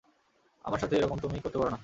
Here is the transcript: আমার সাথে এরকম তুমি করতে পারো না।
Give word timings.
আমার 0.65 0.79
সাথে 0.79 0.95
এরকম 0.95 1.17
তুমি 1.19 1.37
করতে 1.39 1.57
পারো 1.57 1.71
না। 1.71 1.79